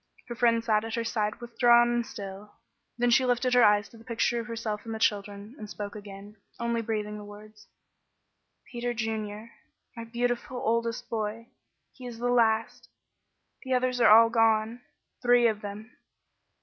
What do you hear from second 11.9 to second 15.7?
he is the last the others are all gone three of